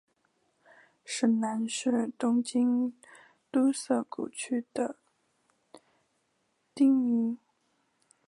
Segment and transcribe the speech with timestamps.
[1.05, 2.91] 神南是东京
[3.51, 4.95] 都涩谷区的
[6.73, 7.37] 町名。